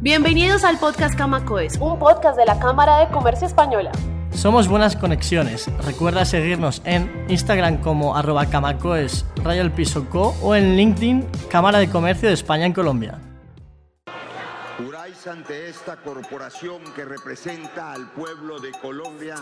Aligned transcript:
Bienvenidos 0.00 0.62
al 0.62 0.78
podcast 0.78 1.18
Camacoes, 1.18 1.76
un 1.80 1.98
podcast 1.98 2.38
de 2.38 2.44
la 2.46 2.60
Cámara 2.60 2.98
de 2.98 3.08
Comercio 3.08 3.48
Española. 3.48 3.90
Somos 4.30 4.68
Buenas 4.68 4.94
Conexiones. 4.94 5.68
Recuerda 5.84 6.24
seguirnos 6.24 6.82
en 6.84 7.10
Instagram 7.28 7.78
como 7.78 8.16
arroba 8.16 8.46
camacoes 8.46 9.26
rayo 9.42 9.60
el 9.60 9.72
piso 9.72 10.08
co 10.08 10.36
o 10.40 10.54
en 10.54 10.76
LinkedIn 10.76 11.26
Cámara 11.50 11.80
de 11.80 11.90
Comercio 11.90 12.28
de 12.28 12.34
España 12.34 12.64
en 12.64 12.74
Colombia. 12.74 13.18
Ante 15.26 15.68
esta 15.68 15.96
corporación 15.96 16.80
que 16.94 17.04
representa 17.04 17.92
al 17.92 18.10
pueblo 18.12 18.60
de 18.60 18.70
Colombia 18.70 19.34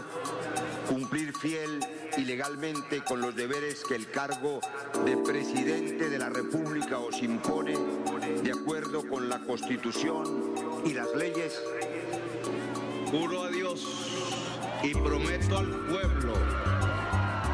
cumplir 0.89 1.37
fiel 1.37 1.79
y 2.17 2.23
legalmente 2.23 3.05
con 3.05 3.21
los 3.21 3.37
deberes 3.37 3.85
que 3.85 3.95
el 3.95 4.11
cargo 4.11 4.61
de 5.05 5.17
presidente 5.19 6.09
de 6.09 6.19
la 6.19 6.29
República 6.29 6.99
os 6.99 7.23
impone 7.23 7.77
de 8.43 8.51
acuerdo 8.51 9.07
con 9.07 9.29
la 9.29 9.39
Constitución 9.41 10.55
y 10.85 10.95
las 10.95 11.15
leyes. 11.15 11.63
Juro 13.11 13.45
a 13.45 13.51
Dios 13.51 13.87
y 14.83 14.93
prometo 14.95 15.59
al 15.59 15.71
pueblo 15.87 16.33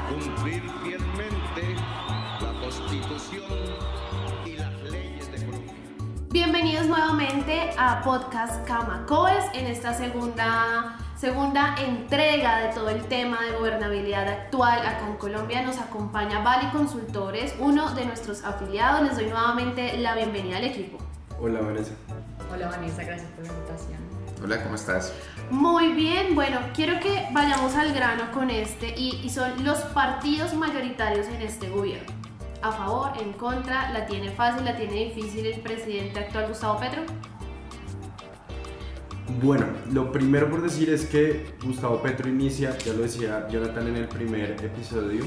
cumplir 0.09 0.63
fielmente 0.85 1.77
la 2.41 2.53
Constitución 2.61 3.53
y 4.47 4.57
las 4.57 4.83
leyes. 4.85 5.22
Bienvenidos 6.33 6.87
nuevamente 6.87 7.73
a 7.77 8.01
Podcast 8.01 8.67
Camacoes 8.67 9.45
en 9.53 9.67
esta 9.67 9.93
segunda, 9.93 10.97
segunda 11.15 11.75
entrega 11.79 12.61
de 12.61 12.73
todo 12.73 12.89
el 12.89 13.05
tema 13.05 13.43
de 13.43 13.51
gobernabilidad 13.59 14.27
actual 14.27 14.79
acá 14.79 15.09
en 15.09 15.17
Colombia. 15.17 15.61
Nos 15.61 15.77
acompaña 15.77 16.39
Bali 16.39 16.69
Consultores, 16.71 17.55
uno 17.59 17.95
de 17.95 18.07
nuestros 18.07 18.45
afiliados. 18.45 19.03
Les 19.03 19.17
doy 19.17 19.27
nuevamente 19.27 19.99
la 19.99 20.15
bienvenida 20.15 20.57
al 20.57 20.65
equipo. 20.65 20.97
Hola 21.39 21.61
Vanessa. 21.61 21.93
Hola 22.51 22.69
Vanessa, 22.71 23.05
gracias 23.05 23.31
por 23.33 23.47
la 23.47 23.53
invitación. 23.53 23.99
Hola, 24.43 24.63
¿cómo 24.63 24.77
estás? 24.77 25.13
Muy 25.51 25.93
bien, 25.93 26.35
bueno, 26.35 26.61
quiero 26.73 26.99
que 26.99 27.29
vayamos 27.33 27.75
al 27.77 27.93
grano 27.93 28.33
con 28.33 28.49
este 28.49 28.99
y, 28.99 29.21
y 29.23 29.29
son 29.29 29.63
los 29.65 29.81
partidos 29.81 30.55
mayoritarios 30.55 31.27
en 31.27 31.43
este 31.43 31.69
gobierno. 31.69 32.22
A 32.63 32.71
favor, 32.71 33.11
en 33.21 33.33
contra, 33.33 33.91
la 33.91 34.07
tiene 34.07 34.31
fácil, 34.31 34.65
la 34.65 34.77
tiene 34.77 35.07
difícil 35.07 35.45
el 35.47 35.61
presidente 35.61 36.21
actual 36.21 36.47
Gustavo 36.47 36.79
Petro. 36.79 37.03
Bueno, 39.43 39.67
lo 39.91 40.13
primero 40.13 40.49
por 40.49 40.63
decir 40.63 40.89
es 40.91 41.07
que 41.07 41.57
Gustavo 41.65 42.01
Petro 42.01 42.29
inicia, 42.29 42.79
ya 42.79 42.93
lo 42.93 43.03
decía 43.03 43.49
Jonathan 43.49 43.89
en 43.89 43.97
el 43.97 44.07
primer 44.07 44.53
episodio, 44.63 45.25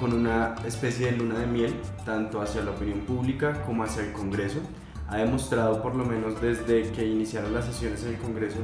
con 0.00 0.12
una 0.12 0.56
especie 0.66 1.12
de 1.12 1.18
luna 1.18 1.38
de 1.38 1.46
miel, 1.46 1.74
tanto 2.04 2.40
hacia 2.40 2.62
la 2.62 2.72
opinión 2.72 3.00
pública 3.00 3.62
como 3.62 3.84
hacia 3.84 4.02
el 4.02 4.12
Congreso. 4.12 4.58
Ha 5.08 5.18
demostrado, 5.18 5.80
por 5.80 5.94
lo 5.94 6.04
menos 6.04 6.40
desde 6.40 6.90
que 6.90 7.06
iniciaron 7.06 7.54
las 7.54 7.66
sesiones 7.66 8.02
en 8.02 8.14
el 8.14 8.18
Congreso, 8.18 8.58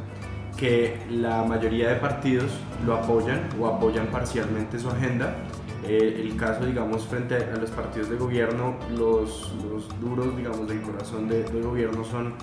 que 0.57 1.01
la 1.11 1.45
mayoría 1.45 1.91
de 1.91 1.97
partidos 1.97 2.51
lo 2.85 2.95
apoyan 2.95 3.49
o 3.61 3.69
apoyan 3.69 4.09
parcialmente 4.09 4.81
su 4.81 4.89
agenda. 4.89 5.37
Eh, 5.87 6.21
el 6.23 6.37
caso, 6.37 6.65
digamos, 6.65 7.07
frente 7.07 7.37
a 7.37 7.57
los 7.57 7.71
partidos 7.71 8.09
de 8.09 8.17
gobierno, 8.17 8.77
los, 8.97 9.53
duros, 10.01 10.37
digamos, 10.37 10.67
del 10.69 10.81
corazón 10.81 11.29
de- 11.29 11.45
del 11.45 11.63
gobierno 11.63 12.05
son 12.05 12.35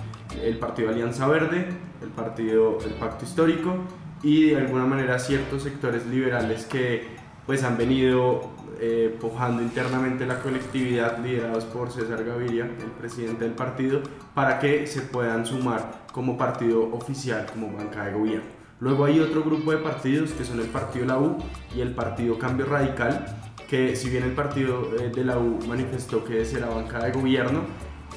el 0.42 0.58
Partido 0.58 0.90
Alianza 0.90 1.26
Verde, 1.26 1.66
el 2.00 2.08
Partido 2.10 2.78
El 2.86 2.92
Pacto 2.94 3.24
Histórico 3.24 3.74
y 4.22 4.50
de 4.50 4.58
alguna 4.58 4.86
manera 4.86 5.18
ciertos 5.18 5.62
sectores 5.64 6.06
liberales 6.06 6.64
que 6.66 7.04
pues 7.46 7.64
han 7.64 7.76
venido 7.76 8.50
eh, 8.80 9.16
pujando 9.20 9.62
internamente 9.62 10.24
la 10.26 10.38
colectividad 10.38 11.18
liderados 11.18 11.64
por 11.64 11.90
César 11.90 12.24
Gaviria, 12.24 12.64
el 12.64 12.90
presidente 13.00 13.44
del 13.44 13.54
partido, 13.54 14.00
para 14.34 14.58
que 14.60 14.86
se 14.86 15.02
puedan 15.02 15.44
sumar 15.46 16.04
como 16.12 16.36
partido 16.38 16.92
oficial, 16.94 17.46
como 17.52 17.76
banca 17.76 18.04
de 18.06 18.12
gobierno. 18.12 18.51
Luego 18.82 19.04
hay 19.04 19.20
otro 19.20 19.44
grupo 19.44 19.70
de 19.70 19.78
partidos 19.78 20.32
que 20.32 20.44
son 20.44 20.58
el 20.58 20.66
Partido 20.66 21.06
La 21.06 21.16
U 21.16 21.38
y 21.72 21.82
el 21.82 21.94
Partido 21.94 22.36
Cambio 22.36 22.66
Radical, 22.66 23.26
que 23.68 23.94
si 23.94 24.10
bien 24.10 24.24
el 24.24 24.32
partido 24.32 24.90
eh, 24.98 25.08
de 25.08 25.24
la 25.24 25.38
U 25.38 25.60
manifestó 25.68 26.24
que 26.24 26.44
será 26.44 26.66
banca 26.66 26.98
de 27.04 27.12
gobierno, 27.12 27.60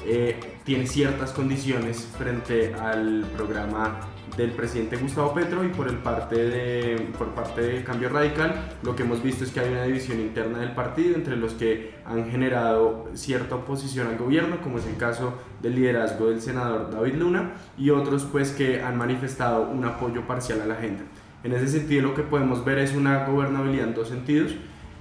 eh, 0.04 0.40
tiene 0.64 0.88
ciertas 0.88 1.30
condiciones 1.30 2.08
frente 2.18 2.74
al 2.74 3.26
programa 3.36 4.00
del 4.36 4.50
presidente 4.50 4.96
Gustavo 4.96 5.32
Petro 5.32 5.64
y 5.64 5.68
por, 5.68 5.88
el 5.88 5.96
parte 5.96 6.36
de, 6.36 7.08
por 7.16 7.28
parte 7.28 7.62
de 7.62 7.84
Cambio 7.84 8.08
Radical 8.08 8.54
lo 8.82 8.94
que 8.94 9.02
hemos 9.02 9.22
visto 9.22 9.44
es 9.44 9.50
que 9.50 9.60
hay 9.60 9.70
una 9.70 9.84
división 9.84 10.20
interna 10.20 10.58
del 10.58 10.72
partido 10.72 11.14
entre 11.14 11.36
los 11.36 11.54
que 11.54 11.94
han 12.04 12.30
generado 12.30 13.08
cierta 13.14 13.54
oposición 13.54 14.08
al 14.08 14.18
gobierno 14.18 14.60
como 14.60 14.78
es 14.78 14.86
el 14.86 14.96
caso 14.96 15.34
del 15.62 15.76
liderazgo 15.76 16.28
del 16.28 16.40
senador 16.40 16.90
David 16.90 17.14
Luna 17.14 17.52
y 17.78 17.90
otros 17.90 18.24
pues 18.30 18.50
que 18.50 18.82
han 18.82 18.98
manifestado 18.98 19.68
un 19.70 19.84
apoyo 19.84 20.26
parcial 20.26 20.60
a 20.60 20.66
la 20.66 20.74
agenda. 20.74 21.04
En 21.44 21.52
ese 21.52 21.68
sentido 21.68 22.02
lo 22.02 22.14
que 22.14 22.22
podemos 22.22 22.64
ver 22.64 22.78
es 22.78 22.94
una 22.94 23.24
gobernabilidad 23.24 23.88
en 23.88 23.94
dos 23.94 24.08
sentidos. 24.08 24.54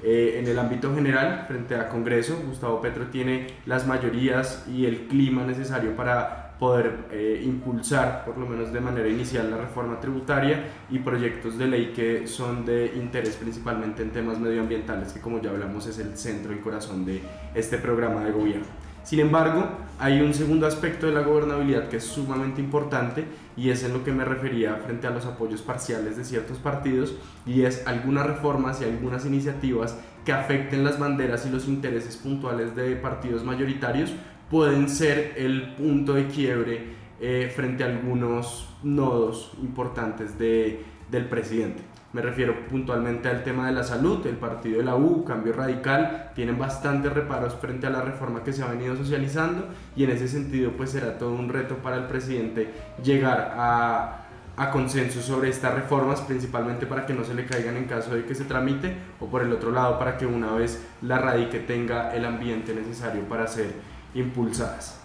Eh, 0.03 0.38
en 0.40 0.47
el 0.47 0.59
ámbito 0.59 0.94
general, 0.94 1.46
frente 1.47 1.75
a 1.75 1.90
Congreso, 1.90 2.40
Gustavo 2.46 2.80
Petro 2.80 3.07
tiene 3.07 3.47
las 3.66 3.88
mayorías 3.88 4.63
y 4.72 4.86
el 4.86 5.07
clima 5.07 5.44
necesario 5.44 5.96
para 5.96 6.44
poder 6.60 7.08
eh, 7.12 7.42
impulsar, 7.46 8.24
por 8.26 8.38
lo 8.38 8.46
menos 8.46 8.72
de 8.72 8.80
manera 8.80 9.08
inicial, 9.08 9.52
la 9.52 9.58
reforma 9.58 10.00
tributaria 10.00 10.68
y 10.90 11.00
proyectos 11.00 11.58
de 11.58 11.68
ley 11.68 11.94
que 11.96 12.28
son 12.28 12.66
de 12.66 12.94
interés 12.96 13.36
principalmente 13.36 14.04
en 14.04 14.12
temas 14.12 14.40
medioambientales, 14.40 15.12
que 15.14 15.20
como 15.20 15.42
ya 15.42 15.50
hablamos 15.50 15.86
es 15.88 16.00
el 16.00 16.18
centro 16.18 16.54
y 16.54 16.60
corazón 16.60 17.06
de 17.06 17.22
este 17.54 17.78
programa 17.78 18.24
de 18.24 18.32
gobierno. 18.32 18.86
Sin 19.06 19.20
embargo, 19.20 19.70
hay 20.00 20.20
un 20.22 20.34
segundo 20.34 20.66
aspecto 20.66 21.06
de 21.06 21.12
la 21.12 21.22
gobernabilidad 21.22 21.90
que 21.90 21.98
es 21.98 22.04
sumamente 22.04 22.60
importante 22.60 23.24
y 23.56 23.70
es 23.70 23.84
en 23.84 23.94
lo 23.94 24.04
que 24.04 24.12
me 24.12 24.26
refería 24.26 24.78
frente 24.78 25.06
a 25.06 25.12
los 25.12 25.28
apoyos 25.28 25.62
parciales 25.62 26.18
de 26.18 26.26
ciertos 26.26 26.58
partidos 26.58 27.14
y 27.46 27.62
es 27.62 27.86
algunas 27.86 28.26
reformas 28.26 28.82
y 28.82 28.86
algunas 28.86 29.24
iniciativas 29.28 29.96
que 30.26 30.34
afecten 30.34 30.84
las 30.84 30.98
banderas 30.98 31.46
y 31.46 31.52
los 31.52 31.68
intereses 31.68 32.18
puntuales 32.18 32.76
de 32.76 32.96
partidos 32.96 33.44
mayoritarios 33.44 34.12
pueden 34.50 34.89
ser 34.89 35.33
el 35.38 35.73
punto 35.75 36.13
de 36.13 36.28
quiebre 36.28 36.95
eh, 37.19 37.51
frente 37.56 37.83
a 37.83 37.88
algunos 37.88 38.69
nodos 38.83 39.53
importantes 39.61 40.38
de, 40.38 40.83
del 41.09 41.25
presidente. 41.25 41.83
Me 42.13 42.22
refiero 42.22 42.67
puntualmente 42.69 43.28
al 43.28 43.44
tema 43.44 43.67
de 43.67 43.73
la 43.73 43.83
salud, 43.83 44.25
el 44.25 44.38
partido 44.38 44.78
de 44.78 44.85
la 44.85 44.95
U, 44.95 45.25
Cambio 45.25 45.51
Radical, 45.51 46.31
tienen 46.33 46.57
bastantes 46.57 47.11
reparos 47.11 47.56
frente 47.56 47.88
a 47.88 47.89
la 47.89 48.01
reforma 48.01 48.41
que 48.41 48.53
se 48.53 48.63
ha 48.63 48.67
venido 48.67 48.95
socializando 48.95 49.67
y 49.97 50.06
en 50.06 50.11
ese 50.11 50.29
sentido 50.29 50.72
pues 50.77 50.91
será 50.91 51.17
todo 51.17 51.33
un 51.33 51.50
reto 51.50 51.75
para 51.77 51.97
el 51.97 52.06
presidente 52.06 52.69
llegar 53.03 53.56
a, 53.57 54.27
a 54.56 54.72
consenso 54.72 55.22
sobre 55.22 55.50
estas 55.50 55.73
reformas, 55.73 56.22
principalmente 56.22 56.85
para 56.85 57.06
que 57.06 57.13
no 57.13 57.25
se 57.25 57.33
le 57.33 57.45
caigan 57.45 57.75
en 57.75 57.83
caso 57.83 58.16
de 58.16 58.23
que 58.23 58.33
se 58.33 58.45
tramite 58.45 58.95
o 59.19 59.27
por 59.27 59.41
el 59.41 59.51
otro 59.51 59.72
lado 59.72 60.00
para 60.00 60.17
que 60.17 60.25
una 60.25 60.53
vez 60.53 60.85
la 61.01 61.17
radique 61.17 61.59
tenga 61.59 62.16
el 62.16 62.23
ambiente 62.23 62.73
necesario 62.73 63.23
para 63.23 63.47
ser 63.47 63.73
impulsadas. 64.16 64.98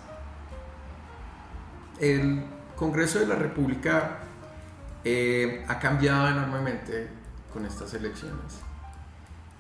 El 1.99 2.45
Congreso 2.77 3.19
de 3.19 3.27
la 3.27 3.35
República 3.35 4.21
eh, 5.05 5.67
ha 5.69 5.79
cambiado 5.79 6.29
enormemente 6.29 7.09
con 7.53 7.67
estas 7.67 7.93
elecciones. 7.93 8.61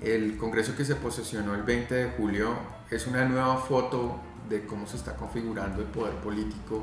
El 0.00 0.38
Congreso 0.38 0.74
que 0.74 0.86
se 0.86 0.96
posesionó 0.96 1.54
el 1.54 1.62
20 1.62 1.94
de 1.94 2.10
julio 2.12 2.56
es 2.90 3.06
una 3.06 3.26
nueva 3.26 3.58
foto 3.58 4.18
de 4.48 4.64
cómo 4.64 4.86
se 4.86 4.96
está 4.96 5.14
configurando 5.16 5.82
el 5.82 5.88
poder 5.88 6.14
político 6.14 6.82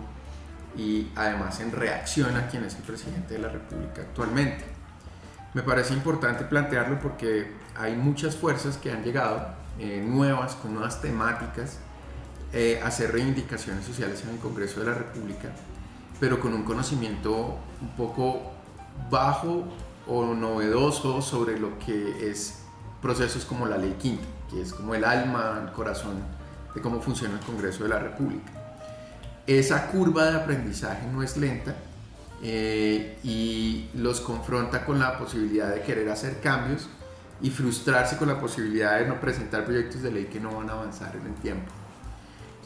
y 0.76 1.12
además 1.16 1.60
en 1.60 1.72
reacción 1.72 2.36
a 2.36 2.48
quien 2.48 2.64
es 2.64 2.76
el 2.76 2.84
presidente 2.84 3.34
de 3.34 3.40
la 3.40 3.50
República 3.50 4.02
actualmente. 4.02 4.64
Me 5.56 5.64
parece 5.64 5.94
importante 5.94 6.44
plantearlo 6.44 7.00
porque 7.00 7.52
hay 7.76 7.96
muchas 7.96 8.36
fuerzas 8.36 8.78
que 8.78 8.92
han 8.92 9.04
llegado, 9.04 9.56
eh, 9.80 10.04
nuevas, 10.06 10.54
con 10.56 10.74
nuevas 10.74 11.02
temáticas, 11.02 11.80
eh, 12.54 12.80
hacer 12.84 13.12
reivindicaciones 13.12 13.86
sociales 13.86 14.24
en 14.24 14.30
el 14.30 14.38
Congreso 14.38 14.80
de 14.80 14.88
la 14.88 14.94
República, 14.94 15.50
pero 16.20 16.40
con 16.40 16.54
un 16.54 16.64
conocimiento 16.64 17.58
un 17.82 17.96
poco 17.96 18.54
bajo 19.10 19.66
o 20.08 20.34
novedoso 20.34 21.22
sobre 21.22 21.60
lo 21.60 21.78
que 21.80 22.30
es 22.30 22.60
procesos 23.02 23.46
como 23.46 23.66
la 23.66 23.78
Ley 23.78 23.96
Quinta, 24.00 24.26
que 24.50 24.62
es 24.62 24.74
como 24.74 24.96
el 24.96 25.04
alma, 25.04 25.62
el 25.64 25.72
corazón 25.74 26.22
de 26.74 26.82
cómo 26.82 27.02
funciona 27.02 27.36
el 27.36 27.46
Congreso 27.46 27.84
de 27.84 27.90
la 27.90 28.00
República. 28.00 28.52
Esa 29.46 29.88
curva 29.88 30.26
de 30.26 30.38
aprendizaje 30.38 31.08
no 31.08 31.24
es 31.24 31.38
lenta 31.38 31.76
eh, 32.42 33.18
y 33.24 33.90
los 33.94 34.22
confronta 34.22 34.86
con 34.86 35.00
la 35.00 35.18
posibilidad 35.18 35.74
de 35.74 35.82
querer 35.82 36.10
hacer 36.10 36.40
cambios 36.40 36.88
y 37.42 37.50
frustrarse 37.50 38.18
con 38.18 38.28
la 38.28 38.40
posibilidad 38.40 39.00
de 39.00 39.08
no 39.08 39.20
presentar 39.20 39.66
proyectos 39.66 40.02
de 40.02 40.12
ley 40.12 40.26
que 40.26 40.40
no 40.40 40.56
van 40.56 40.70
a 40.70 40.74
avanzar 40.74 41.16
en 41.16 41.28
el 41.28 41.36
tiempo. 41.36 41.72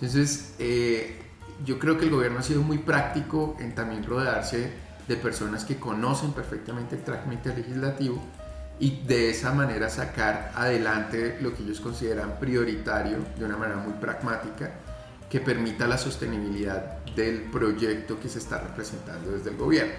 Entonces, 0.01 0.55
eh, 0.57 1.19
yo 1.63 1.77
creo 1.77 1.97
que 1.99 2.05
el 2.05 2.11
gobierno 2.11 2.39
ha 2.39 2.43
sido 2.43 2.63
muy 2.63 2.79
práctico 2.79 3.55
en 3.59 3.75
también 3.75 4.03
rodearse 4.03 4.71
de 5.07 5.15
personas 5.15 5.63
que 5.63 5.77
conocen 5.77 6.31
perfectamente 6.31 6.95
el 6.95 7.03
trámite 7.03 7.55
legislativo 7.55 8.19
y 8.79 9.03
de 9.05 9.29
esa 9.29 9.53
manera 9.53 9.89
sacar 9.89 10.53
adelante 10.55 11.37
lo 11.39 11.53
que 11.53 11.61
ellos 11.61 11.79
consideran 11.79 12.39
prioritario 12.39 13.17
de 13.37 13.45
una 13.45 13.57
manera 13.57 13.79
muy 13.79 13.93
pragmática 13.93 14.71
que 15.29 15.39
permita 15.39 15.87
la 15.87 15.99
sostenibilidad 15.99 17.05
del 17.15 17.43
proyecto 17.43 18.19
que 18.19 18.27
se 18.27 18.39
está 18.39 18.57
representando 18.57 19.31
desde 19.31 19.51
el 19.51 19.57
gobierno. 19.57 19.93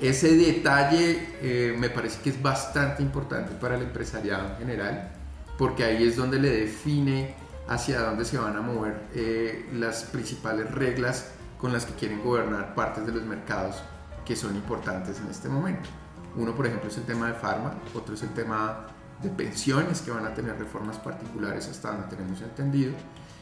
Ese 0.00 0.36
detalle 0.36 1.28
eh, 1.40 1.76
me 1.78 1.88
parece 1.88 2.20
que 2.20 2.30
es 2.30 2.42
bastante 2.42 3.00
importante 3.00 3.54
para 3.54 3.76
el 3.76 3.82
empresariado 3.82 4.48
en 4.48 4.56
general, 4.56 5.12
porque 5.56 5.84
ahí 5.84 6.02
es 6.04 6.16
donde 6.16 6.40
le 6.40 6.50
define 6.50 7.36
hacia 7.68 8.00
dónde 8.00 8.24
se 8.24 8.38
van 8.38 8.56
a 8.56 8.60
mover 8.60 9.08
eh, 9.14 9.68
las 9.72 10.04
principales 10.04 10.70
reglas 10.70 11.30
con 11.58 11.72
las 11.72 11.86
que 11.86 11.94
quieren 11.94 12.22
gobernar 12.22 12.74
partes 12.74 13.06
de 13.06 13.12
los 13.12 13.22
mercados 13.22 13.76
que 14.24 14.36
son 14.36 14.54
importantes 14.56 15.20
en 15.20 15.28
este 15.28 15.48
momento. 15.48 15.88
Uno, 16.36 16.54
por 16.54 16.66
ejemplo, 16.66 16.88
es 16.88 16.96
el 16.96 17.04
tema 17.04 17.28
de 17.28 17.34
farma, 17.34 17.74
otro 17.94 18.14
es 18.14 18.22
el 18.22 18.30
tema 18.30 18.86
de 19.22 19.28
pensiones 19.28 20.00
que 20.00 20.10
van 20.10 20.26
a 20.26 20.34
tener 20.34 20.58
reformas 20.58 20.96
particulares 20.98 21.68
hasta 21.68 21.92
donde 21.92 22.08
tenemos 22.08 22.40
entendido, 22.40 22.92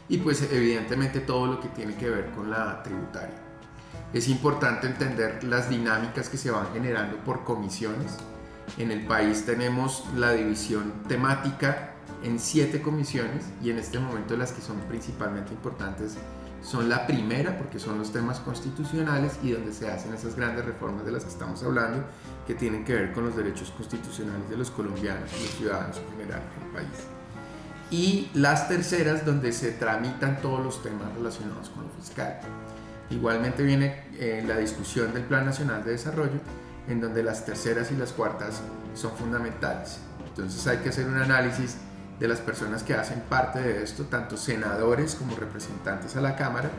y 0.09 0.19
pues 0.19 0.43
evidentemente 0.51 1.21
todo 1.21 1.47
lo 1.47 1.61
que 1.61 1.69
tiene 1.69 1.95
que 1.95 2.11
ver 2.11 2.31
con 2.33 2.51
la 2.51 2.83
tributaria. 2.83 3.37
Es 4.13 4.29
importante 4.29 4.89
entender 4.89 5.45
las 5.45 5.71
dinámicas 5.71 6.29
que 6.29 6.37
se 6.37 6.51
van 6.51 6.73
generando 6.73 7.17
por 7.19 7.45
comisiones. 7.45 8.17
En 8.77 8.91
el 8.91 9.07
país 9.07 9.47
tenemos 9.47 10.05
la 10.17 10.33
división 10.33 10.93
temática 11.07 11.95
en 12.23 12.39
siete 12.39 12.83
comisiones 12.83 13.45
y 13.63 13.71
en 13.71 13.79
este 13.79 13.99
momento 13.99 14.37
las 14.37 14.53
que 14.53 14.61
son 14.61 14.79
principalmente 14.89 15.53
importantes 15.53 16.17
son 16.63 16.89
la 16.89 17.07
primera 17.07 17.57
porque 17.57 17.79
son 17.79 17.99
los 17.99 18.13
temas 18.13 18.41
constitucionales 18.41 19.39
y 19.43 19.53
donde 19.53 19.73
se 19.73 19.91
hacen 19.91 20.13
esas 20.13 20.37
grandes 20.37 20.65
reformas 20.65 21.07
de 21.07 21.13
las 21.13 21.25
que 21.25 21.31
estamos 21.31 21.63
hablando 21.63 22.05
que 22.47 22.55
tienen 22.55 22.85
que 22.85 22.95
ver 22.95 23.13
con 23.13 23.25
los 23.25 23.37
derechos 23.37 23.71
constitucionales 23.71 24.49
de 24.51 24.57
los 24.59 24.71
colombianos 24.71 25.31
y 25.39 25.43
los 25.43 25.55
ciudadanos 25.55 25.97
en 25.97 26.19
general 26.19 26.43
en 26.59 26.67
el 26.67 26.73
país 26.73 27.07
y 27.91 28.31
las 28.35 28.69
terceras 28.69 29.27
donde 29.27 29.53
se 29.53 29.73
tramitan 29.73 30.41
todos 30.41 30.65
los 30.65 30.83
temas 30.83 31.13
relacionados 31.15 31.71
con 31.71 31.85
lo 31.85 31.91
fiscal. 31.91 32.39
Igualmente 33.11 33.65
viene 33.65 34.05
eh, 34.19 34.45
la 34.47 34.57
discusión 34.57 35.13
del 35.13 35.25
Plan 35.25 35.45
Nacional 35.45 35.85
de 35.85 35.93
Desarrollo, 35.93 36.39
en 36.89 37.01
donde 37.01 37.25
las 37.25 37.45
terceras 37.45 37.91
y 37.91 37.97
las 37.97 38.13
cuartas 38.13 38.63
son 38.95 39.11
fundamentales. 39.17 39.99
Entonces 40.29 40.65
hay 40.69 40.79
que 40.79 40.91
hacer 40.91 41.07
un 41.09 41.17
análisis 41.17 41.77
de 42.21 42.29
las 42.29 42.41
personas 42.41 42.83
que 42.83 42.95
hacen 42.95 43.21
parte 43.29 43.61
de 43.61 43.83
esto, 43.83 44.05
tanto 44.05 44.37
senadores 44.37 45.15
como 45.15 45.35
representantes 45.35 46.15
a 46.17 46.21
la 46.21 46.37
Cámara, 46.37 46.71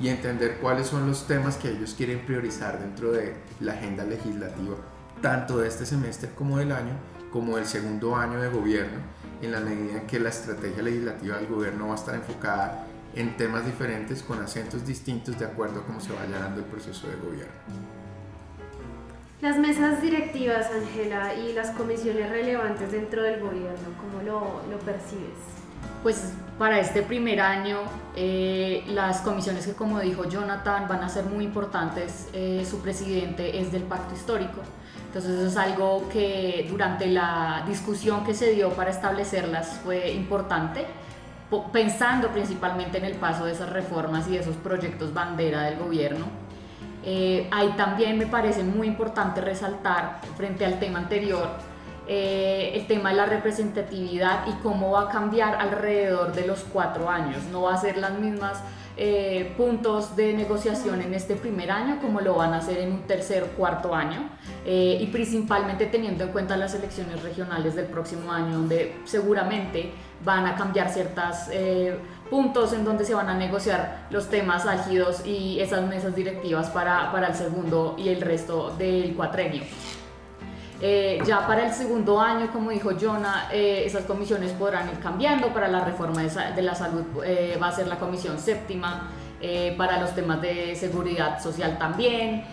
y 0.00 0.08
entender 0.08 0.58
cuáles 0.60 0.86
son 0.86 1.06
los 1.06 1.26
temas 1.26 1.56
que 1.56 1.70
ellos 1.70 1.94
quieren 1.96 2.24
priorizar 2.24 2.80
dentro 2.80 3.12
de 3.12 3.34
la 3.60 3.72
agenda 3.72 4.04
legislativa, 4.04 4.76
tanto 5.20 5.58
de 5.58 5.68
este 5.68 5.84
semestre 5.84 6.30
como 6.34 6.58
del 6.58 6.72
año, 6.72 6.94
como 7.32 7.56
del 7.56 7.66
segundo 7.66 8.16
año 8.16 8.40
de 8.40 8.48
gobierno, 8.48 8.98
en 9.42 9.52
la 9.52 9.60
medida 9.60 9.98
en 9.98 10.06
que 10.06 10.20
la 10.20 10.30
estrategia 10.30 10.82
legislativa 10.82 11.36
del 11.36 11.48
gobierno 11.48 11.88
va 11.88 11.94
a 11.94 11.96
estar 11.96 12.14
enfocada 12.14 12.86
en 13.14 13.36
temas 13.36 13.64
diferentes 13.66 14.22
con 14.22 14.40
acentos 14.42 14.86
distintos 14.86 15.38
de 15.38 15.44
acuerdo 15.44 15.80
a 15.80 15.86
cómo 15.86 16.00
se 16.00 16.12
vaya 16.12 16.38
dando 16.38 16.60
el 16.60 16.66
proceso 16.66 17.08
de 17.08 17.16
gobierno. 17.16 17.93
Las 19.44 19.58
mesas 19.58 20.00
directivas, 20.00 20.70
Ángela, 20.74 21.34
y 21.34 21.52
las 21.52 21.68
comisiones 21.72 22.30
relevantes 22.30 22.90
dentro 22.90 23.22
del 23.22 23.40
gobierno, 23.40 23.90
¿cómo 24.00 24.22
lo, 24.22 24.62
lo 24.70 24.78
percibes? 24.78 25.36
Pues 26.02 26.32
para 26.58 26.80
este 26.80 27.02
primer 27.02 27.42
año, 27.42 27.80
eh, 28.16 28.82
las 28.86 29.20
comisiones 29.20 29.66
que, 29.66 29.74
como 29.74 30.00
dijo 30.00 30.26
Jonathan, 30.26 30.88
van 30.88 31.02
a 31.02 31.10
ser 31.10 31.26
muy 31.26 31.44
importantes. 31.44 32.28
Eh, 32.32 32.66
su 32.66 32.80
presidente 32.80 33.60
es 33.60 33.70
del 33.70 33.82
Pacto 33.82 34.14
Histórico. 34.14 34.62
Entonces 35.08 35.32
eso 35.32 35.48
es 35.48 35.56
algo 35.58 36.08
que 36.08 36.66
durante 36.70 37.06
la 37.06 37.64
discusión 37.68 38.24
que 38.24 38.32
se 38.32 38.52
dio 38.52 38.70
para 38.70 38.92
establecerlas 38.92 39.78
fue 39.84 40.10
importante, 40.12 40.86
pensando 41.70 42.28
principalmente 42.28 42.96
en 42.96 43.04
el 43.04 43.16
paso 43.16 43.44
de 43.44 43.52
esas 43.52 43.68
reformas 43.68 44.26
y 44.26 44.30
de 44.30 44.38
esos 44.38 44.56
proyectos 44.56 45.12
bandera 45.12 45.64
del 45.64 45.78
gobierno. 45.78 46.43
Eh, 47.04 47.48
ahí 47.50 47.74
también 47.76 48.18
me 48.18 48.26
parece 48.26 48.62
muy 48.62 48.86
importante 48.86 49.40
resaltar 49.40 50.20
frente 50.36 50.64
al 50.64 50.78
tema 50.78 51.00
anterior 51.00 51.48
eh, 52.06 52.72
el 52.74 52.86
tema 52.86 53.10
de 53.10 53.16
la 53.16 53.26
representatividad 53.26 54.46
y 54.46 54.52
cómo 54.62 54.90
va 54.90 55.02
a 55.02 55.08
cambiar 55.08 55.54
alrededor 55.54 56.34
de 56.34 56.46
los 56.46 56.60
cuatro 56.64 57.08
años. 57.08 57.44
No 57.50 57.62
va 57.62 57.74
a 57.74 57.78
ser 57.78 57.96
las 57.96 58.12
mismas 58.18 58.62
eh, 58.96 59.52
puntos 59.56 60.14
de 60.14 60.34
negociación 60.34 61.00
en 61.00 61.14
este 61.14 61.34
primer 61.34 61.68
año 61.72 61.98
como 62.00 62.20
lo 62.20 62.36
van 62.36 62.52
a 62.52 62.58
hacer 62.58 62.78
en 62.78 62.92
un 62.92 63.00
tercer 63.08 63.42
cuarto 63.56 63.92
año 63.92 64.28
eh, 64.64 64.98
y 65.00 65.06
principalmente 65.06 65.86
teniendo 65.86 66.22
en 66.22 66.30
cuenta 66.30 66.56
las 66.56 66.76
elecciones 66.76 67.20
regionales 67.20 67.74
del 67.74 67.86
próximo 67.86 68.30
año 68.30 68.52
donde 68.52 68.94
seguramente 69.04 69.90
van 70.24 70.46
a 70.46 70.54
cambiar 70.54 70.90
ciertos 70.90 71.48
eh, 71.50 71.98
puntos 72.30 72.72
en 72.72 72.84
donde 72.84 73.04
se 73.04 73.14
van 73.14 73.28
a 73.28 73.34
negociar 73.34 74.06
los 74.10 74.28
temas 74.28 74.66
álgidos 74.66 75.24
y 75.26 75.60
esas 75.60 75.86
mesas 75.86 76.14
directivas 76.14 76.70
para, 76.70 77.12
para 77.12 77.28
el 77.28 77.34
segundo 77.34 77.94
y 77.98 78.08
el 78.08 78.20
resto 78.20 78.74
del 78.76 79.14
cuatrenio. 79.14 79.62
Eh, 80.80 81.22
ya 81.24 81.46
para 81.46 81.66
el 81.66 81.72
segundo 81.72 82.20
año, 82.20 82.50
como 82.52 82.70
dijo 82.70 82.90
Jonah, 83.00 83.48
eh, 83.52 83.84
esas 83.86 84.04
comisiones 84.04 84.52
podrán 84.52 84.88
ir 84.90 84.98
cambiando. 84.98 85.48
Para 85.48 85.68
la 85.68 85.84
reforma 85.84 86.22
de, 86.22 86.62
la 86.62 86.74
salud 86.74 87.04
eh, 87.24 87.58
va 87.62 87.68
a 87.68 87.72
ser 87.72 87.86
la 87.86 87.98
comisión 87.98 88.38
séptima, 88.38 89.10
para 89.76 90.00
los 90.00 90.14
temas 90.14 90.40
de 90.40 90.74
seguridad 90.74 91.42
social 91.42 91.76
también. 91.78 92.44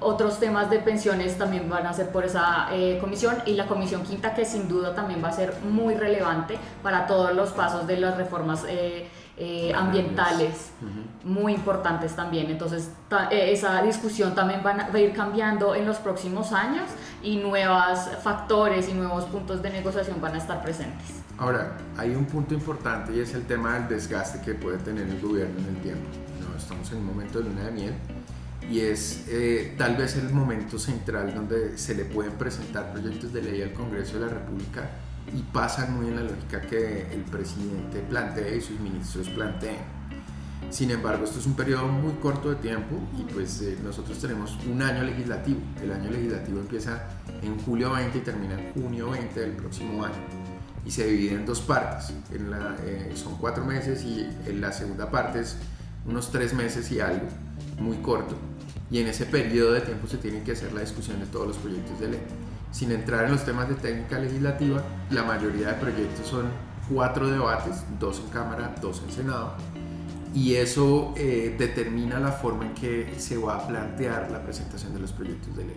Otros 0.00 0.40
temas 0.40 0.68
de 0.68 0.80
pensiones 0.80 1.38
también 1.38 1.70
van 1.70 1.86
a 1.86 1.92
ser 1.92 2.10
por 2.10 2.24
esa 2.24 2.68
comisión 3.00 3.36
y 3.46 3.54
la 3.54 3.66
comisión 3.66 4.02
quinta 4.02 4.34
que 4.34 4.44
sin 4.44 4.68
duda 4.68 4.94
también 4.94 5.22
va 5.22 5.28
a 5.28 5.32
ser 5.32 5.54
muy 5.62 5.94
relevante 5.94 6.58
para 6.82 7.06
todos 7.06 7.34
los 7.34 7.50
pasos 7.50 7.86
de 7.86 7.98
las 7.98 8.16
reformas 8.16 8.64
eh, 9.38 9.72
ambientales 9.74 10.70
muy 11.24 11.54
importantes 11.54 12.14
también. 12.14 12.50
Entonces, 12.50 12.90
eh, 13.30 13.50
esa 13.50 13.80
discusión 13.82 14.34
también 14.34 14.60
va 14.64 14.88
a 14.92 14.98
ir 15.00 15.12
cambiando 15.14 15.74
en 15.74 15.86
los 15.86 15.96
próximos 15.96 16.52
años 16.52 16.84
y 17.22 17.38
nuevos 17.38 17.98
factores 18.22 18.88
y 18.88 18.92
nuevos 18.92 19.24
puntos 19.24 19.62
de 19.62 19.70
negociación 19.70 20.20
van 20.20 20.34
a 20.34 20.38
estar 20.38 20.62
presentes. 20.62 21.22
Ahora, 21.38 21.72
hay 21.96 22.14
un 22.14 22.26
punto 22.26 22.52
importante 22.54 23.16
y 23.16 23.20
es 23.20 23.34
el 23.34 23.44
tema 23.44 23.74
del 23.74 23.88
desgaste 23.88 24.40
que 24.42 24.54
puede 24.54 24.78
tener 24.78 25.08
el 25.08 25.20
gobierno 25.20 25.58
en 25.60 25.76
el 25.76 25.82
tiempo. 25.82 26.06
¿no? 26.40 26.56
Estamos 26.56 26.92
en 26.92 26.98
un 26.98 27.06
momento 27.06 27.38
de 27.38 27.46
luna 27.46 27.64
de 27.64 27.70
miel 27.72 27.94
y 28.70 28.80
es 28.80 29.24
eh, 29.28 29.74
tal 29.76 29.96
vez 29.96 30.16
el 30.16 30.30
momento 30.30 30.78
central 30.78 31.34
donde 31.34 31.76
se 31.76 31.94
le 31.94 32.04
pueden 32.04 32.32
presentar 32.32 32.92
proyectos 32.92 33.32
de 33.32 33.42
ley 33.42 33.62
al 33.62 33.72
Congreso 33.72 34.18
de 34.18 34.26
la 34.26 34.32
República 34.32 34.90
y 35.34 35.42
pasan 35.52 35.96
muy 35.96 36.08
en 36.08 36.16
la 36.16 36.22
lógica 36.22 36.60
que 36.60 37.12
el 37.12 37.22
presidente 37.22 38.00
plantea 38.08 38.54
y 38.54 38.60
sus 38.60 38.78
ministros 38.80 39.28
plantean. 39.28 40.02
Sin 40.70 40.90
embargo, 40.90 41.24
esto 41.24 41.38
es 41.38 41.46
un 41.46 41.54
periodo 41.54 41.86
muy 41.88 42.14
corto 42.14 42.48
de 42.48 42.56
tiempo 42.56 42.96
y 43.18 43.30
pues 43.30 43.60
eh, 43.60 43.76
nosotros 43.82 44.18
tenemos 44.18 44.56
un 44.70 44.80
año 44.80 45.02
legislativo. 45.02 45.60
El 45.82 45.92
año 45.92 46.10
legislativo 46.10 46.60
empieza 46.60 47.08
en 47.42 47.58
julio 47.60 47.92
20 47.92 48.16
y 48.16 48.20
termina 48.22 48.54
en 48.54 48.72
junio 48.72 49.10
20 49.10 49.38
del 49.38 49.52
próximo 49.52 50.04
año. 50.04 50.14
Y 50.86 50.90
se 50.90 51.06
divide 51.06 51.34
en 51.34 51.44
dos 51.44 51.60
partes. 51.60 52.14
En 52.32 52.50
la, 52.50 52.76
eh, 52.84 53.12
son 53.14 53.36
cuatro 53.36 53.64
meses 53.64 54.02
y 54.04 54.26
en 54.46 54.60
la 54.60 54.72
segunda 54.72 55.10
parte 55.10 55.40
es 55.40 55.56
unos 56.06 56.30
tres 56.30 56.54
meses 56.54 56.90
y 56.90 57.00
algo, 57.00 57.26
muy 57.78 57.98
corto. 57.98 58.36
Y 58.92 59.00
en 59.00 59.08
ese 59.08 59.26
periodo 59.26 59.72
de 59.72 59.80
tiempo 59.80 60.06
se 60.06 60.18
tiene 60.18 60.44
que 60.44 60.52
hacer 60.52 60.72
la 60.72 60.82
discusión 60.82 61.18
de 61.18 61.26
todos 61.26 61.48
los 61.48 61.56
proyectos 61.56 61.98
de 61.98 62.08
ley 62.08 62.20
sin 62.72 62.90
entrar 62.90 63.26
en 63.26 63.32
los 63.32 63.44
temas 63.44 63.68
de 63.68 63.74
técnica 63.74 64.18
legislativa, 64.18 64.82
la 65.10 65.22
mayoría 65.22 65.68
de 65.68 65.74
proyectos 65.74 66.26
son 66.26 66.46
cuatro 66.90 67.28
debates, 67.28 67.84
dos 68.00 68.20
en 68.20 68.30
Cámara, 68.30 68.74
dos 68.80 69.02
en 69.06 69.12
Senado, 69.12 69.52
y 70.34 70.54
eso 70.54 71.12
eh, 71.16 71.54
determina 71.58 72.18
la 72.18 72.32
forma 72.32 72.64
en 72.64 72.74
que 72.74 73.14
se 73.18 73.36
va 73.36 73.56
a 73.56 73.68
plantear 73.68 74.30
la 74.30 74.42
presentación 74.42 74.94
de 74.94 75.00
los 75.00 75.12
proyectos 75.12 75.54
de 75.54 75.66
ley. 75.66 75.76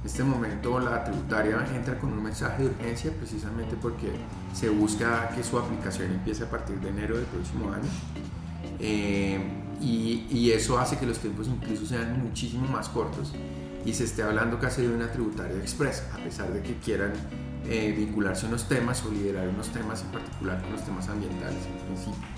En 0.00 0.06
este 0.06 0.24
momento 0.24 0.78
la 0.80 1.04
tributaria 1.04 1.64
entra 1.74 1.98
con 1.98 2.12
un 2.12 2.22
mensaje 2.22 2.64
de 2.64 2.70
urgencia 2.70 3.12
precisamente 3.12 3.76
porque 3.80 4.10
se 4.52 4.68
busca 4.68 5.30
que 5.30 5.42
su 5.42 5.58
aplicación 5.58 6.12
empiece 6.12 6.44
a 6.44 6.50
partir 6.50 6.76
de 6.80 6.88
enero 6.88 7.16
del 7.16 7.26
próximo 7.26 7.72
año. 7.72 7.88
Eh, 8.78 9.40
y, 9.80 10.26
y, 10.30 10.52
eso 10.52 10.78
hace 10.78 10.98
que 10.98 11.06
los 11.06 11.18
tiempos 11.18 11.48
incluso 11.48 11.86
sean 11.86 12.22
muchísimo 12.22 12.66
más 12.66 12.88
cortos 12.88 13.32
y 13.84 13.92
se 13.92 14.04
esté 14.04 14.22
hablando 14.22 14.58
casi 14.58 14.82
de 14.82 14.88
una 14.88 15.10
tributaria 15.10 15.56
expresa, 15.58 16.10
a 16.14 16.18
pesar 16.18 16.52
de 16.52 16.60
que 16.62 16.74
quieran 16.76 17.12
eh, 17.68 17.94
vincularse 17.96 18.46
a 18.46 18.48
unos 18.48 18.68
temas 18.68 19.04
o 19.04 19.10
liderar 19.10 19.48
unos 19.48 19.68
temas 19.68 20.02
en 20.02 20.08
particular 20.08 20.60
con 20.62 20.72
los 20.72 20.84
temas 20.84 21.08
ambientales 21.08 21.58
en 21.66 21.86
principio. 21.86 22.28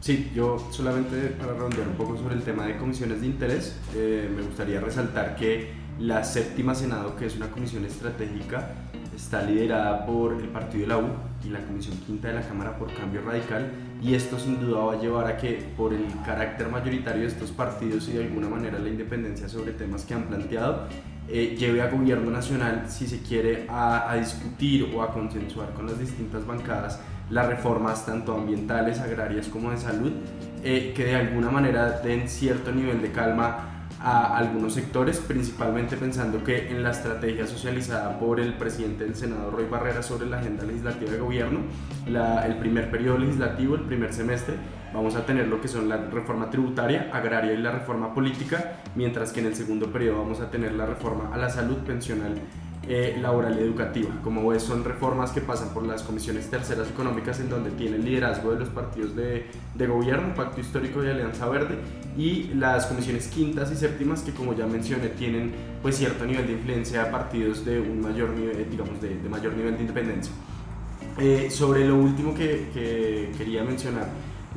Sí, 0.00 0.32
yo 0.34 0.58
solamente 0.72 1.16
para 1.38 1.52
redondear 1.52 1.86
un 1.88 1.94
poco 1.94 2.16
sobre 2.16 2.34
el 2.34 2.42
tema 2.42 2.66
de 2.66 2.76
comisiones 2.76 3.20
de 3.20 3.26
interés, 3.26 3.76
eh, 3.94 4.28
me 4.34 4.42
gustaría 4.42 4.80
resaltar 4.80 5.36
que 5.36 5.72
la 5.98 6.24
séptima 6.24 6.74
Senado, 6.74 7.14
que 7.16 7.26
es 7.26 7.36
una 7.36 7.50
comisión 7.50 7.84
estratégica, 7.84 8.72
está 9.14 9.42
liderada 9.42 10.04
por 10.06 10.32
el 10.32 10.48
Partido 10.48 10.82
de 10.82 10.86
la 10.88 10.98
U 10.98 11.06
y 11.44 11.50
la 11.50 11.60
Comisión 11.64 11.96
Quinta 11.98 12.28
de 12.28 12.34
la 12.34 12.42
Cámara 12.42 12.76
por 12.78 12.92
Cambio 12.94 13.22
Radical 13.22 13.70
y 14.02 14.14
esto 14.14 14.38
sin 14.38 14.60
duda 14.60 14.80
va 14.80 14.92
a 14.94 15.00
llevar 15.00 15.26
a 15.26 15.36
que 15.36 15.64
por 15.76 15.92
el 15.92 16.06
carácter 16.26 16.68
mayoritario 16.68 17.22
de 17.22 17.28
estos 17.28 17.50
partidos 17.50 18.08
y 18.08 18.12
de 18.12 18.24
alguna 18.24 18.48
manera 18.48 18.78
la 18.78 18.88
independencia 18.88 19.48
sobre 19.48 19.72
temas 19.72 20.04
que 20.04 20.14
han 20.14 20.24
planteado 20.24 20.88
eh, 21.28 21.54
lleve 21.56 21.80
a 21.80 21.88
gobierno 21.88 22.30
nacional 22.30 22.86
si 22.88 23.06
se 23.06 23.22
quiere 23.22 23.66
a, 23.68 24.16
discutir 24.18 24.92
o 24.94 25.02
a 25.02 25.12
consensuar 25.12 25.72
con 25.72 25.86
las 25.86 25.98
distintas 25.98 26.44
bancadas 26.44 27.00
las 27.30 27.46
reformas 27.46 28.04
tanto 28.04 28.34
ambientales, 28.34 28.98
agrarias 28.98 29.46
como 29.46 29.70
de 29.70 29.78
salud, 29.78 30.12
eh, 30.62 30.92
que 30.94 31.04
de 31.04 31.16
alguna 31.16 31.50
manera 31.50 32.00
den 32.00 32.28
cierto 32.28 32.72
nivel 32.72 33.00
de 33.00 33.10
calma 33.10 33.71
a 34.02 34.36
algunos 34.36 34.74
sectores, 34.74 35.18
principalmente 35.18 35.96
pensando 35.96 36.42
que 36.42 36.70
en 36.70 36.82
la 36.82 36.90
estrategia 36.90 37.46
socializada 37.46 38.18
por 38.18 38.40
el 38.40 38.54
presidente 38.54 39.04
del 39.04 39.14
Senado, 39.14 39.50
Roy 39.50 39.66
Barrera, 39.66 40.02
sobre 40.02 40.26
la 40.26 40.38
agenda 40.38 40.64
legislativa 40.64 41.12
de 41.12 41.18
gobierno, 41.18 41.60
el 42.06 42.56
primer 42.56 42.90
periodo 42.90 43.18
legislativo, 43.18 43.76
el 43.76 43.82
primer 43.82 44.12
semestre, 44.12 44.56
vamos 44.92 45.14
a 45.14 45.24
tener 45.24 45.46
lo 45.46 45.60
que 45.60 45.68
son 45.68 45.88
la 45.88 45.98
reforma 45.98 46.50
tributaria, 46.50 47.10
agraria 47.12 47.52
y 47.52 47.58
la 47.58 47.70
reforma 47.70 48.12
política, 48.12 48.78
mientras 48.96 49.32
que 49.32 49.40
en 49.40 49.46
el 49.46 49.54
segundo 49.54 49.92
periodo 49.92 50.18
vamos 50.18 50.40
a 50.40 50.50
tener 50.50 50.72
la 50.72 50.86
reforma 50.86 51.30
a 51.32 51.38
la 51.38 51.48
salud 51.48 51.78
pensional 51.78 52.34
eh, 52.88 53.16
laboral 53.20 53.56
y 53.58 53.62
educativa. 53.62 54.10
Como 54.22 54.48
ves, 54.48 54.62
son 54.62 54.84
reformas 54.84 55.30
que 55.30 55.40
pasan 55.40 55.68
por 55.70 55.86
las 55.86 56.02
comisiones 56.02 56.50
terceras 56.50 56.90
económicas 56.90 57.38
en 57.40 57.48
donde 57.48 57.70
tiene 57.70 57.96
el 57.96 58.04
liderazgo 58.04 58.52
de 58.52 58.60
los 58.60 58.68
partidos 58.70 59.14
de, 59.14 59.46
de 59.74 59.86
gobierno, 59.86 60.34
Pacto 60.34 60.60
Histórico 60.60 61.04
y 61.04 61.08
Alianza 61.08 61.48
Verde, 61.48 61.78
y 62.16 62.54
las 62.54 62.86
comisiones 62.86 63.28
quintas 63.28 63.70
y 63.70 63.76
séptimas 63.76 64.22
que 64.22 64.32
como 64.32 64.54
ya 64.54 64.66
mencioné 64.66 65.08
tienen 65.08 65.52
pues 65.80 65.96
cierto 65.96 66.24
nivel 66.24 66.46
de 66.46 66.54
influencia 66.54 67.04
a 67.04 67.10
partidos 67.10 67.64
de 67.64 67.80
un 67.80 68.00
mayor 68.00 68.30
nivel, 68.30 68.68
digamos, 68.70 69.00
de, 69.00 69.16
de 69.16 69.28
mayor 69.28 69.54
nivel 69.54 69.76
de 69.76 69.80
independencia. 69.80 70.32
Eh, 71.18 71.50
sobre 71.50 71.86
lo 71.86 71.96
último 71.96 72.34
que, 72.34 72.70
que, 72.72 73.30
quería 73.36 73.62
mencionar 73.62 74.08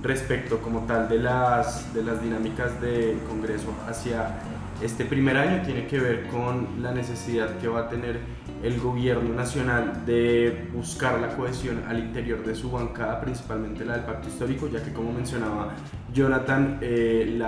respecto 0.01 0.59
como 0.59 0.81
tal 0.81 1.09
de 1.09 1.19
las, 1.19 1.93
de 1.93 2.01
las 2.01 2.21
dinámicas 2.21 2.79
del 2.79 3.19
Congreso 3.27 3.73
hacia 3.87 4.39
este 4.85 5.05
primer 5.05 5.35
año 5.37 5.63
tiene 5.65 5.87
que 5.87 5.99
ver 5.99 6.27
con 6.27 6.81
la 6.81 6.91
necesidad 6.91 7.57
que 7.57 7.67
va 7.67 7.81
a 7.81 7.89
tener 7.89 8.19
el 8.63 8.79
gobierno 8.79 9.33
nacional 9.33 10.05
de 10.05 10.69
buscar 10.73 11.19
la 11.19 11.35
cohesión 11.35 11.83
al 11.87 11.99
interior 11.99 12.45
de 12.45 12.55
su 12.55 12.71
bancada, 12.71 13.19
principalmente 13.19 13.83
la 13.83 13.93
del 13.97 14.05
pacto 14.05 14.27
histórico, 14.27 14.67
ya 14.67 14.83
que 14.83 14.93
como 14.93 15.11
mencionaba 15.11 15.73
Jonathan, 16.13 16.79
eh, 16.81 17.39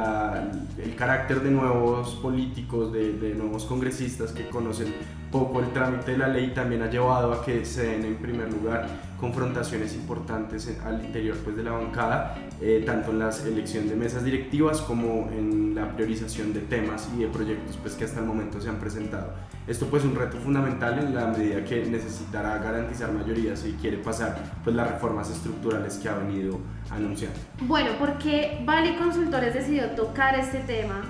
el 0.84 0.96
carácter 0.96 1.41
de 1.41 1.51
nuevos 1.51 2.15
políticos, 2.15 2.91
de, 2.91 3.13
de, 3.13 3.34
nuevos 3.36 3.65
congresistas 3.65 4.32
que 4.32 4.48
conocen 4.50 4.94
poco 5.31 5.60
el 5.60 5.72
trámite 5.72 6.12
de 6.12 6.17
la 6.17 6.27
ley 6.27 6.51
también 6.53 6.81
ha 6.81 6.89
llevado 6.89 7.34
a 7.34 7.43
que 7.43 7.65
se 7.65 7.84
den 7.84 8.05
en 8.05 8.15
primer 8.15 8.51
lugar 8.51 8.88
confrontaciones 9.19 9.96
importantes 9.96 10.77
al 10.86 11.03
interior 11.03 11.38
pues, 11.43 11.55
de 11.55 11.63
la 11.63 11.72
bancada, 11.72 12.36
eh, 12.62 12.84
tanto 12.86 13.12
en 13.12 13.19
la 13.19 13.29
elección 13.29 13.89
de 13.89 13.96
mesas 13.96 14.24
directivas 14.24 14.81
como 14.81 15.29
en 15.31 15.74
la 15.75 15.91
priorización 15.96 16.53
de 16.53 16.62
temas 16.62 17.10
y 17.15 17.22
de 17.22 17.27
proyectos 17.27 17.77
pues, 17.81 17.96
que 17.96 18.05
hasta 18.05 18.19
el 18.19 18.25
momento 18.25 18.62
se 18.62 18.69
han 18.69 18.77
presentado. 18.77 19.34
Esto 19.67 19.88
pues 19.88 20.03
es 20.03 20.10
un 20.10 20.15
reto 20.15 20.38
fundamental 20.38 21.00
en 21.00 21.13
la 21.13 21.27
medida 21.27 21.63
que 21.65 21.86
necesitará 21.86 22.57
garantizar 22.60 23.12
mayoría 23.12 23.55
si 23.55 23.74
quiere 23.74 23.98
pasar 23.98 24.38
pues, 24.63 24.75
las 24.75 24.89
reformas 24.89 25.29
estructurales 25.29 25.96
que 25.96 26.10
ha 26.10 26.15
venido 26.15 26.60
anunciando. 26.91 27.39
Bueno, 27.62 27.91
porque 28.00 28.62
Bali 28.65 28.96
Consultores 28.96 29.53
decidió 29.53 29.89
tocar 29.91 30.39
este 30.39 30.60
tema, 30.60 31.01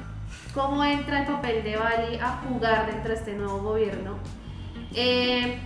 cómo 0.58 0.84
entra 0.84 1.20
el 1.22 1.28
papel 1.28 1.64
de 1.64 1.78
Bali 1.78 2.18
a 2.18 2.42
jugar 2.50 2.88
dentro 2.88 3.10
de 3.12 3.20
este 3.20 3.34
nuevo 3.36 3.60
gobierno 3.60 4.16
eh, 4.96 5.60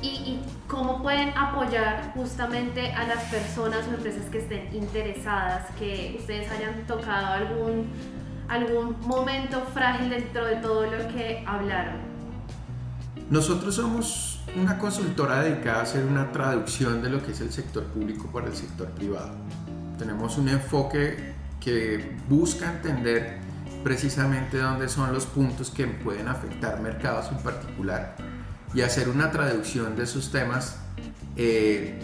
y, 0.00 0.06
y 0.06 0.42
cómo 0.68 1.02
pueden 1.02 1.36
apoyar 1.36 2.12
justamente 2.14 2.92
a 2.92 3.08
las 3.08 3.24
personas 3.24 3.88
o 3.88 3.94
empresas 3.94 4.26
que 4.26 4.38
estén 4.38 4.72
interesadas, 4.72 5.66
que 5.80 6.14
ustedes 6.16 6.48
hayan 6.52 6.86
tocado 6.86 7.26
algún, 7.26 7.88
algún 8.48 8.96
momento 9.00 9.60
frágil 9.74 10.10
dentro 10.10 10.44
de 10.46 10.56
todo 10.56 10.82
lo 10.84 11.08
que 11.08 11.42
hablaron. 11.44 11.96
Nosotros 13.30 13.74
somos 13.74 14.44
una 14.54 14.78
consultora 14.78 15.42
dedicada 15.42 15.80
a 15.80 15.82
hacer 15.82 16.04
una 16.04 16.30
traducción 16.30 17.02
de 17.02 17.10
lo 17.10 17.20
que 17.20 17.32
es 17.32 17.40
el 17.40 17.50
sector 17.50 17.84
público 17.86 18.28
para 18.32 18.46
el 18.46 18.54
sector 18.54 18.88
privado. 18.90 19.34
Tenemos 19.98 20.38
un 20.38 20.50
enfoque 20.50 21.34
que 21.58 22.16
busca 22.28 22.70
entender 22.70 23.51
precisamente 23.82 24.58
dónde 24.58 24.88
son 24.88 25.12
los 25.12 25.26
puntos 25.26 25.70
que 25.70 25.86
pueden 25.86 26.28
afectar 26.28 26.80
mercados 26.80 27.30
en 27.30 27.38
particular. 27.38 28.16
Y 28.74 28.80
hacer 28.80 29.08
una 29.08 29.30
traducción 29.30 29.96
de 29.96 30.04
esos 30.04 30.30
temas 30.30 30.78
eh, 31.36 31.98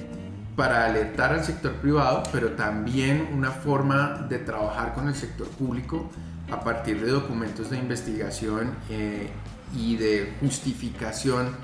para 0.56 0.84
alertar 0.86 1.32
al 1.32 1.44
sector 1.44 1.72
privado, 1.74 2.22
pero 2.32 2.52
también 2.52 3.28
una 3.32 3.50
forma 3.50 4.26
de 4.28 4.38
trabajar 4.38 4.92
con 4.94 5.08
el 5.08 5.14
sector 5.14 5.48
público 5.48 6.10
a 6.50 6.60
partir 6.60 7.00
de 7.04 7.10
documentos 7.10 7.70
de 7.70 7.78
investigación 7.78 8.74
eh, 8.90 9.28
y 9.76 9.96
de 9.96 10.34
justificación 10.40 11.54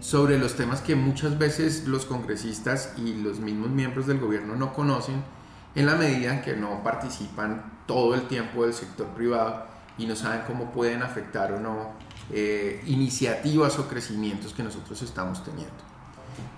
sobre 0.00 0.38
los 0.38 0.54
temas 0.54 0.82
que 0.82 0.94
muchas 0.94 1.38
veces 1.38 1.86
los 1.86 2.04
congresistas 2.04 2.92
y 2.98 3.14
los 3.14 3.40
mismos 3.40 3.70
miembros 3.70 4.06
del 4.06 4.20
gobierno 4.20 4.54
no 4.54 4.74
conocen 4.74 5.24
en 5.74 5.86
la 5.86 5.96
medida 5.96 6.32
en 6.32 6.42
que 6.42 6.56
no 6.56 6.82
participan 6.82 7.80
todo 7.86 8.14
el 8.14 8.26
tiempo 8.28 8.64
del 8.64 8.74
sector 8.74 9.08
privado 9.08 9.66
y 9.98 10.06
no 10.06 10.16
saben 10.16 10.42
cómo 10.46 10.72
pueden 10.72 11.02
afectar 11.02 11.52
o 11.52 11.60
no 11.60 11.92
eh, 12.32 12.82
iniciativas 12.86 13.78
o 13.78 13.88
crecimientos 13.88 14.52
que 14.52 14.62
nosotros 14.62 15.00
estamos 15.02 15.44
teniendo. 15.44 15.74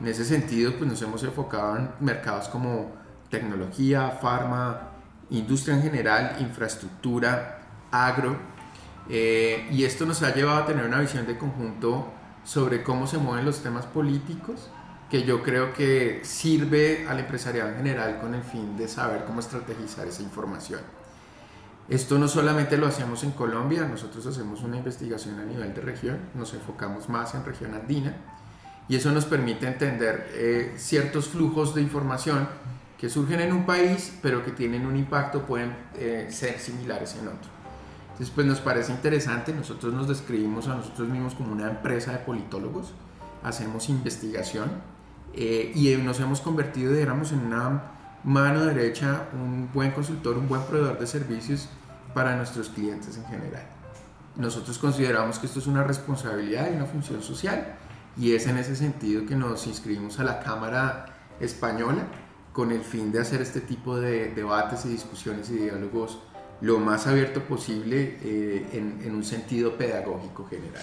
En 0.00 0.06
ese 0.06 0.24
sentido, 0.24 0.72
pues 0.78 0.90
nos 0.90 1.02
hemos 1.02 1.22
enfocado 1.22 1.76
en 1.76 1.90
mercados 2.00 2.48
como 2.48 2.92
tecnología, 3.30 4.18
farma, 4.22 4.90
industria 5.30 5.76
en 5.76 5.82
general, 5.82 6.36
infraestructura, 6.40 7.58
agro, 7.90 8.36
eh, 9.08 9.68
y 9.70 9.84
esto 9.84 10.06
nos 10.06 10.22
ha 10.22 10.34
llevado 10.34 10.62
a 10.62 10.66
tener 10.66 10.84
una 10.84 11.00
visión 11.00 11.26
de 11.26 11.38
conjunto 11.38 12.12
sobre 12.44 12.82
cómo 12.82 13.06
se 13.06 13.18
mueven 13.18 13.44
los 13.44 13.62
temas 13.62 13.86
políticos, 13.86 14.70
que 15.10 15.22
yo 15.22 15.42
creo 15.42 15.72
que 15.72 16.20
sirve 16.24 17.06
al 17.08 17.20
empresariado 17.20 17.70
en 17.70 17.76
general 17.76 18.18
con 18.20 18.34
el 18.34 18.42
fin 18.42 18.76
de 18.76 18.88
saber 18.88 19.24
cómo 19.24 19.40
estrategizar 19.40 20.06
esa 20.06 20.22
información. 20.22 20.80
Esto 21.88 22.18
no 22.18 22.26
solamente 22.26 22.76
lo 22.76 22.88
hacemos 22.88 23.22
en 23.22 23.30
Colombia, 23.30 23.86
nosotros 23.86 24.26
hacemos 24.26 24.62
una 24.62 24.76
investigación 24.76 25.38
a 25.38 25.44
nivel 25.44 25.72
de 25.72 25.80
región, 25.80 26.18
nos 26.34 26.52
enfocamos 26.54 27.08
más 27.08 27.34
en 27.36 27.44
región 27.44 27.74
andina 27.74 28.16
y 28.88 28.96
eso 28.96 29.12
nos 29.12 29.24
permite 29.24 29.68
entender 29.68 30.28
eh, 30.32 30.74
ciertos 30.76 31.28
flujos 31.28 31.76
de 31.76 31.82
información 31.82 32.48
que 32.98 33.08
surgen 33.08 33.40
en 33.40 33.52
un 33.52 33.66
país 33.66 34.18
pero 34.20 34.44
que 34.44 34.50
tienen 34.50 34.84
un 34.84 34.96
impacto, 34.96 35.46
pueden 35.46 35.76
eh, 35.94 36.26
ser 36.30 36.58
similares 36.58 37.14
en 37.14 37.28
otro. 37.28 37.50
Entonces 38.10 38.34
pues 38.34 38.46
nos 38.48 38.58
parece 38.58 38.90
interesante, 38.90 39.52
nosotros 39.52 39.94
nos 39.94 40.08
describimos 40.08 40.66
a 40.66 40.74
nosotros 40.74 41.08
mismos 41.08 41.36
como 41.36 41.52
una 41.52 41.68
empresa 41.68 42.10
de 42.10 42.18
politólogos, 42.18 42.94
hacemos 43.44 43.88
investigación 43.88 44.95
eh, 45.36 45.72
y 45.74 45.94
nos 45.96 46.18
hemos 46.20 46.40
convertido, 46.40 46.92
digamos, 46.92 47.32
en 47.32 47.40
una 47.40 47.82
mano 48.24 48.64
derecha, 48.64 49.28
un 49.34 49.70
buen 49.72 49.92
consultor, 49.92 50.36
un 50.36 50.48
buen 50.48 50.62
proveedor 50.62 50.98
de 50.98 51.06
servicios 51.06 51.68
para 52.14 52.34
nuestros 52.36 52.70
clientes 52.70 53.16
en 53.16 53.24
general. 53.26 53.62
Nosotros 54.36 54.78
consideramos 54.78 55.38
que 55.38 55.46
esto 55.46 55.60
es 55.60 55.66
una 55.66 55.84
responsabilidad 55.84 56.70
y 56.70 56.76
una 56.76 56.86
función 56.86 57.22
social 57.22 57.76
y 58.16 58.34
es 58.34 58.46
en 58.46 58.58
ese 58.58 58.74
sentido 58.74 59.26
que 59.26 59.36
nos 59.36 59.66
inscribimos 59.66 60.18
a 60.18 60.24
la 60.24 60.40
Cámara 60.40 61.06
Española 61.40 62.06
con 62.52 62.72
el 62.72 62.80
fin 62.82 63.12
de 63.12 63.20
hacer 63.20 63.42
este 63.42 63.60
tipo 63.60 63.96
de 63.96 64.32
debates 64.34 64.86
y 64.86 64.88
discusiones 64.88 65.50
y 65.50 65.56
diálogos 65.56 66.18
lo 66.62 66.78
más 66.78 67.06
abierto 67.06 67.42
posible 67.42 68.18
eh, 68.22 68.66
en, 68.72 69.00
en, 69.04 69.14
un 69.14 69.24
sentido 69.24 69.76
pedagógico 69.76 70.46
general. 70.46 70.82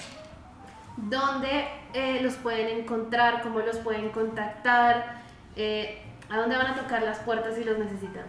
¿Dónde 0.97 1.67
eh, 1.93 2.19
los 2.21 2.35
pueden 2.35 2.79
encontrar? 2.79 3.41
¿Cómo 3.41 3.59
los 3.59 3.77
pueden 3.77 4.09
contactar? 4.09 5.23
Eh, 5.55 6.01
¿A 6.29 6.37
dónde 6.37 6.55
van 6.55 6.67
a 6.67 6.75
tocar 6.75 7.01
las 7.03 7.19
puertas 7.19 7.55
si 7.55 7.63
los 7.63 7.77
necesitan? 7.77 8.23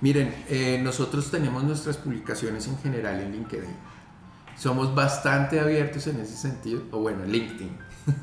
Miren, 0.00 0.34
eh, 0.48 0.80
nosotros 0.82 1.30
tenemos 1.30 1.64
nuestras 1.64 1.96
publicaciones 1.96 2.66
en 2.68 2.78
general 2.78 3.20
en 3.20 3.32
LinkedIn. 3.32 3.76
Somos 4.56 4.94
bastante 4.94 5.58
abiertos 5.58 6.06
en 6.06 6.20
ese 6.20 6.36
sentido, 6.36 6.82
o 6.92 7.00
bueno, 7.00 7.24
LinkedIn. 7.24 7.76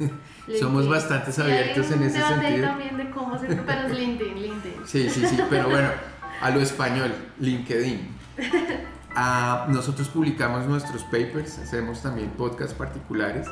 Somos 0.60 0.88
bastante 0.88 1.32
abiertos 1.42 1.92
en 1.92 2.04
ese 2.04 2.22
sentido. 2.22 2.68
también 2.68 2.98
de 2.98 3.10
cómo 3.10 3.38
se 3.38 3.48
pero 3.48 3.88
es 3.88 3.98
LinkedIn, 3.98 4.42
LinkedIn. 4.42 4.82
Sí, 4.86 5.10
sí, 5.10 5.26
sí, 5.26 5.38
pero 5.50 5.70
bueno, 5.70 5.90
a 6.42 6.50
lo 6.50 6.62
español, 6.62 7.14
LinkedIn. 7.40 8.10
Ah, 9.14 9.66
nosotros 9.68 10.08
publicamos 10.08 10.66
nuestros 10.68 11.04
papers, 11.04 11.60
hacemos 11.60 12.02
también 12.02 12.30
podcasts 12.30 12.74
particulares 12.74 13.46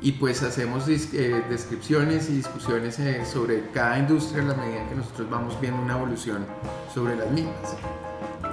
y 0.00 0.12
pues 0.12 0.42
hacemos 0.42 0.88
eh, 0.88 1.44
descripciones 1.48 2.28
y 2.28 2.36
discusiones 2.36 2.98
eh, 2.98 3.24
sobre 3.24 3.70
cada 3.70 3.98
industria 3.98 4.42
a 4.42 4.46
la 4.46 4.54
medida 4.54 4.88
que 4.88 4.94
nosotros 4.94 5.30
vamos 5.30 5.60
viendo 5.60 5.80
una 5.80 5.94
evolución 5.94 6.46
sobre 6.92 7.16
las 7.16 7.30
mismas. 7.30 7.76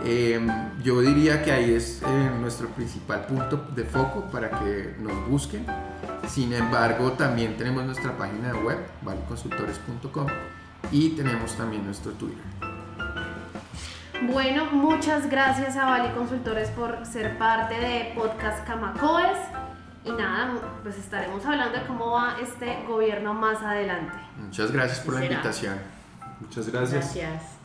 Em, 0.04 0.48
yo 0.84 1.00
diría 1.02 1.44
que 1.44 1.52
ahí 1.52 1.74
es 1.74 2.02
eh, 2.02 2.32
nuestro 2.40 2.68
principal 2.70 3.26
punto 3.26 3.68
de 3.76 3.84
foco 3.84 4.26
para 4.32 4.50
que 4.50 4.96
nos 5.00 5.28
busquen. 5.28 5.66
Sin 6.28 6.54
embargo, 6.54 7.12
también 7.14 7.58
tenemos 7.58 7.86
nuestra 7.86 8.18
página 8.18 8.54
web, 8.64 8.80
valeconsultores.com, 9.04 10.28
y 10.92 11.10
tenemos 11.10 11.56
también 11.56 11.86
nuestro 11.86 12.14
Twitter. 12.14 12.44
Bueno, 14.32 14.66
muchas 14.72 15.30
gracias 15.30 15.76
a 15.76 15.86
Vali 15.86 16.14
Consultores 16.14 16.70
por 16.70 17.06
ser 17.06 17.38
parte 17.38 17.76
de 17.76 18.14
Podcast 18.16 18.66
Camacoes. 18.66 19.61
Y 20.04 20.12
nada, 20.12 20.54
pues 20.82 20.98
estaremos 20.98 21.46
hablando 21.46 21.78
de 21.78 21.86
cómo 21.86 22.12
va 22.12 22.38
este 22.42 22.84
gobierno 22.88 23.34
más 23.34 23.62
adelante. 23.62 24.18
Muchas 24.38 24.72
gracias 24.72 25.00
por 25.02 25.14
la 25.16 25.26
invitación. 25.26 25.78
Muchas 26.40 26.70
gracias. 26.70 27.16
Gracias. 27.16 27.61